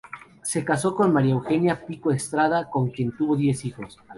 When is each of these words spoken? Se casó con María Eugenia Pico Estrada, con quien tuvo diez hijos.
Se 0.41 0.65
casó 0.65 0.95
con 0.95 1.13
María 1.13 1.33
Eugenia 1.33 1.85
Pico 1.85 2.11
Estrada, 2.11 2.67
con 2.71 2.89
quien 2.89 3.15
tuvo 3.15 3.35
diez 3.35 3.63
hijos. 3.65 3.99